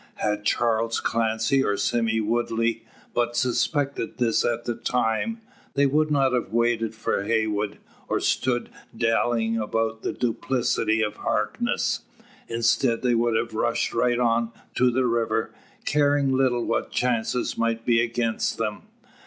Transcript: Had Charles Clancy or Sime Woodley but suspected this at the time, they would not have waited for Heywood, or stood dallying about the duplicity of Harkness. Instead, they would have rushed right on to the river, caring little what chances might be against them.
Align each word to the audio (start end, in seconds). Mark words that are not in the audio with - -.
Had 0.15 0.43
Charles 0.45 0.99
Clancy 0.99 1.63
or 1.63 1.77
Sime 1.77 2.27
Woodley 2.27 2.83
but 3.13 3.35
suspected 3.37 4.17
this 4.17 4.43
at 4.43 4.65
the 4.65 4.73
time, 4.73 5.41
they 5.75 5.85
would 5.85 6.09
not 6.09 6.33
have 6.33 6.51
waited 6.51 6.95
for 6.95 7.23
Heywood, 7.25 7.77
or 8.07 8.19
stood 8.19 8.71
dallying 8.97 9.59
about 9.59 10.01
the 10.01 10.11
duplicity 10.11 11.03
of 11.03 11.17
Harkness. 11.17 11.99
Instead, 12.47 13.03
they 13.03 13.13
would 13.13 13.35
have 13.37 13.53
rushed 13.53 13.93
right 13.93 14.17
on 14.17 14.51
to 14.73 14.89
the 14.89 15.05
river, 15.05 15.53
caring 15.85 16.31
little 16.35 16.65
what 16.65 16.89
chances 16.89 17.55
might 17.55 17.85
be 17.85 18.01
against 18.01 18.57
them. 18.57 18.81